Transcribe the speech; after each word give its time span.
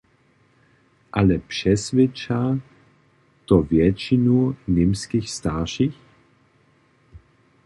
Ale 1.11 1.37
přeswědča 1.37 2.59
to 3.45 3.61
wjetšinu 3.61 4.55
němskich 4.67 5.29
staršich? 5.29 5.95